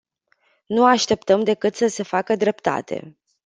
[0.65, 3.17] Nu așteptăm decât să se facă dreptate.